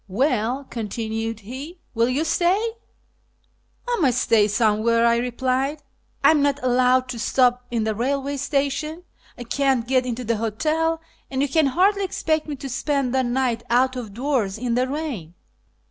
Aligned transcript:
"Well," 0.07 0.63
continued 0.67 1.41
he," 1.41 1.77
will 1.93 2.09
you 2.09 2.23
stay?"" 2.25 2.59
I 3.87 3.97
must 4.01 4.19
stay 4.19 4.47
somewhere," 4.47 5.05
I 5.05 5.17
replied;" 5.17 5.83
I 6.23 6.31
am 6.31 6.41
not 6.41 6.57
allowed 6.63 7.07
to 7.09 7.19
stop 7.19 7.67
in 7.69 7.83
the 7.83 7.93
railway 7.93 8.37
station, 8.37 9.03
I 9.37 9.43
can't 9.43 9.87
get 9.87 10.07
into 10.07 10.23
the 10.23 10.37
hotel, 10.37 11.01
and 11.29 11.43
you 11.43 11.47
can 11.47 11.67
hardly 11.67 12.03
expect 12.03 12.47
me 12.47 12.55
to 12.55 12.67
spend 12.67 13.13
the 13.13 13.21
night 13.23 13.61
out 13.69 13.95
of 13.95 14.11
doors 14.15 14.57
in 14.57 14.73
the 14.73 14.87
rain." 14.87 15.35